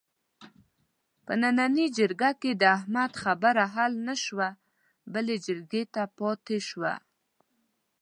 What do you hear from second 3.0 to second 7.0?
خبره حل نشوه، بلې جرګې ته پاتې شوله.